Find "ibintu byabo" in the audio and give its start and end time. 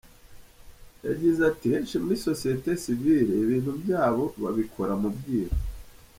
3.43-4.23